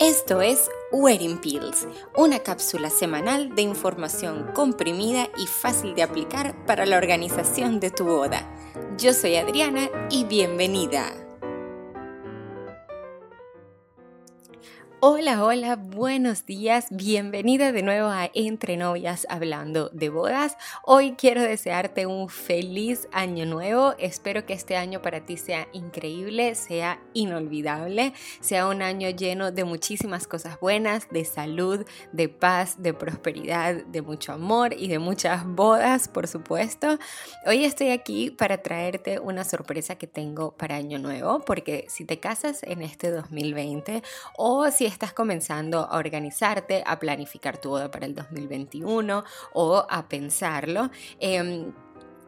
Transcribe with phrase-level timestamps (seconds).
[0.00, 6.86] Esto es Wedding Pills, una cápsula semanal de información comprimida y fácil de aplicar para
[6.86, 8.48] la organización de tu boda.
[8.96, 11.27] Yo soy Adriana y bienvenida.
[15.00, 20.56] Hola, hola, buenos días, bienvenida de nuevo a Entre Novias hablando de bodas.
[20.82, 26.56] Hoy quiero desearte un feliz año nuevo, espero que este año para ti sea increíble,
[26.56, 32.92] sea inolvidable, sea un año lleno de muchísimas cosas buenas, de salud, de paz, de
[32.92, 36.98] prosperidad, de mucho amor y de muchas bodas, por supuesto.
[37.46, 42.18] Hoy estoy aquí para traerte una sorpresa que tengo para año nuevo, porque si te
[42.18, 44.02] casas en este 2020
[44.36, 49.24] o si estás comenzando a organizarte, a planificar tu boda para el 2021
[49.54, 51.72] o a pensarlo, em,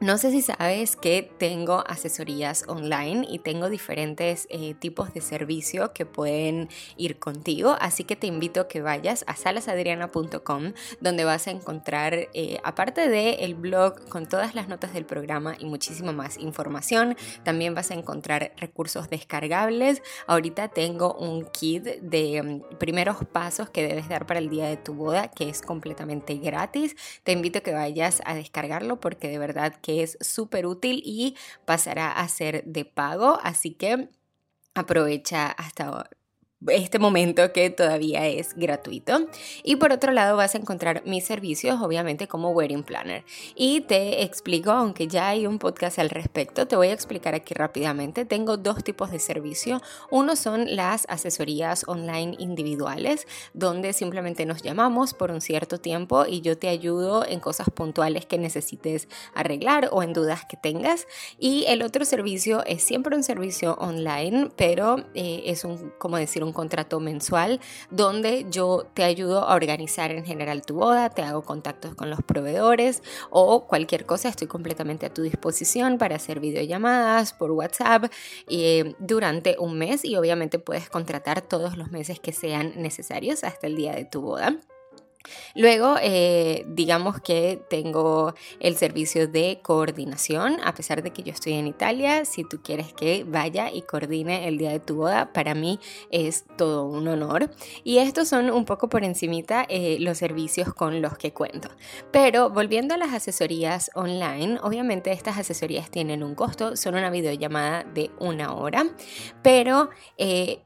[0.01, 5.93] no sé si sabes que tengo asesorías online y tengo diferentes eh, tipos de servicio
[5.93, 11.47] que pueden ir contigo, así que te invito a que vayas a salasadriana.com donde vas
[11.49, 16.13] a encontrar, eh, aparte del el blog con todas las notas del programa y muchísima
[16.13, 20.03] más información, también vas a encontrar recursos descargables.
[20.27, 24.79] Ahorita tengo un kit de mm, primeros pasos que debes dar para el día de
[24.79, 26.97] tu boda que es completamente gratis.
[27.23, 31.37] Te invito a que vayas a descargarlo porque de verdad que es súper útil y
[31.65, 34.09] pasará a ser de pago, así que
[34.75, 36.11] aprovecha hasta
[36.69, 39.27] este momento que todavía es gratuito.
[39.63, 43.25] Y por otro lado vas a encontrar mis servicios, obviamente como Wedding Planner.
[43.55, 47.55] Y te explico, aunque ya hay un podcast al respecto, te voy a explicar aquí
[47.55, 48.25] rápidamente.
[48.25, 49.81] Tengo dos tipos de servicio.
[50.11, 56.43] Uno son las asesorías online individuales, donde simplemente nos llamamos por un cierto tiempo y
[56.43, 61.07] yo te ayudo en cosas puntuales que necesites arreglar o en dudas que tengas.
[61.39, 66.45] Y el otro servicio es siempre un servicio online, pero eh, es un, como decir,
[66.45, 71.43] un contrato mensual donde yo te ayudo a organizar en general tu boda, te hago
[71.43, 77.33] contactos con los proveedores o cualquier cosa, estoy completamente a tu disposición para hacer videollamadas
[77.33, 78.05] por WhatsApp
[78.49, 83.67] eh, durante un mes y obviamente puedes contratar todos los meses que sean necesarios hasta
[83.67, 84.57] el día de tu boda.
[85.55, 91.55] Luego, eh, digamos que tengo el servicio de coordinación, a pesar de que yo estoy
[91.55, 95.55] en Italia, si tú quieres que vaya y coordine el día de tu boda, para
[95.55, 95.79] mí
[96.11, 97.51] es todo un honor.
[97.85, 101.69] Y estos son un poco por encimita eh, los servicios con los que cuento.
[102.11, 107.85] Pero volviendo a las asesorías online, obviamente estas asesorías tienen un costo, son una videollamada
[107.85, 108.87] de una hora,
[109.43, 109.91] pero...
[110.17, 110.61] Eh,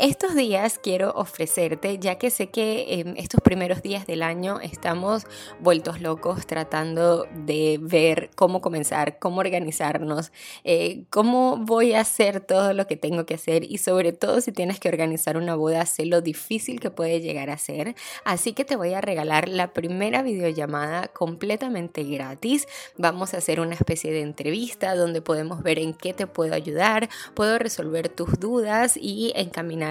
[0.00, 5.26] estos días quiero ofrecerte, ya que sé que en estos primeros días del año estamos
[5.60, 10.32] vueltos locos tratando de ver cómo comenzar, cómo organizarnos,
[10.64, 14.52] eh, cómo voy a hacer todo lo que tengo que hacer y sobre todo si
[14.52, 17.94] tienes que organizar una boda, sé lo difícil que puede llegar a ser.
[18.24, 22.66] Así que te voy a regalar la primera videollamada completamente gratis.
[22.96, 27.10] Vamos a hacer una especie de entrevista donde podemos ver en qué te puedo ayudar,
[27.34, 29.89] puedo resolver tus dudas y encaminar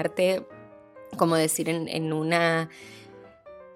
[1.16, 2.70] como decir, en, una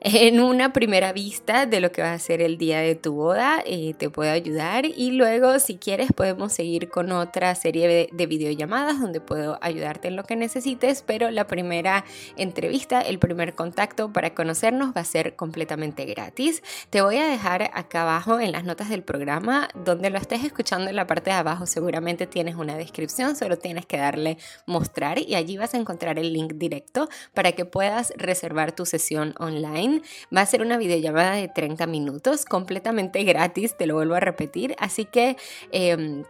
[0.07, 3.63] en una primera vista de lo que va a ser el día de tu boda,
[3.65, 8.27] eh, te puedo ayudar y luego si quieres podemos seguir con otra serie de, de,
[8.27, 12.05] videollamadas donde puedo ayudarte en lo que necesites, pero la primera
[12.37, 16.63] entrevista, el primer contacto para conocernos va a ser completamente gratis.
[16.91, 20.91] Te voy a dejar acá abajo en las notas del programa, donde lo estés escuchando
[20.91, 25.35] en la parte de abajo seguramente tienes una descripción, solo tienes que darle mostrar y
[25.35, 29.94] allí vas a encontrar el link directo para que puedas reservar tu sesión online
[30.35, 34.75] Va a ser una videollamada de 30 minutos, completamente gratis, te lo vuelvo a repetir.
[34.79, 35.37] Así que...
[35.73, 36.25] Em,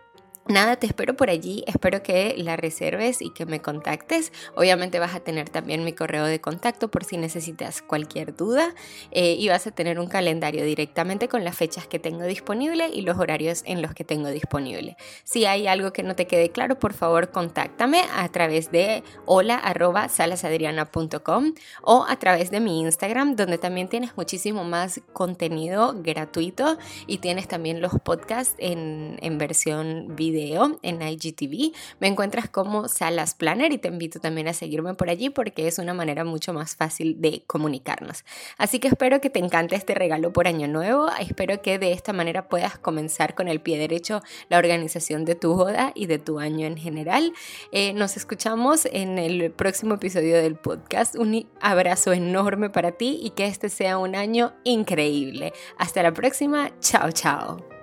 [0.46, 4.30] Nada, te espero por allí, espero que la reserves y que me contactes.
[4.54, 8.74] Obviamente vas a tener también mi correo de contacto por si necesitas cualquier duda
[9.10, 13.00] eh, y vas a tener un calendario directamente con las fechas que tengo disponible y
[13.00, 14.98] los horarios en los que tengo disponible.
[15.22, 19.62] Si hay algo que no te quede claro, por favor contáctame a través de hola
[20.10, 26.76] salasadriana.com o a través de mi Instagram donde también tienes muchísimo más contenido gratuito
[27.06, 30.33] y tienes también los podcasts en versión video
[30.82, 31.74] en IGTV.
[32.00, 35.78] Me encuentras como Salas Planner y te invito también a seguirme por allí porque es
[35.78, 38.24] una manera mucho más fácil de comunicarnos.
[38.58, 41.08] Así que espero que te encante este regalo por año nuevo.
[41.20, 45.54] Espero que de esta manera puedas comenzar con el pie derecho la organización de tu
[45.54, 47.32] boda y de tu año en general.
[47.72, 51.16] Eh, nos escuchamos en el próximo episodio del podcast.
[51.16, 55.52] Un abrazo enorme para ti y que este sea un año increíble.
[55.78, 56.70] Hasta la próxima.
[56.80, 57.73] Chao, chao.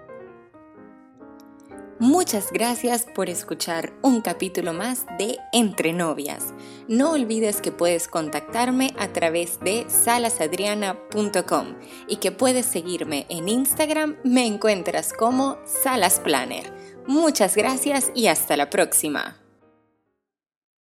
[2.01, 6.51] Muchas gracias por escuchar un capítulo más de Entre Novias.
[6.87, 11.75] No olvides que puedes contactarme a través de salasadriana.com
[12.07, 16.73] y que puedes seguirme en Instagram, me encuentras como Salas Planner.
[17.05, 19.40] Muchas gracias y hasta la próxima.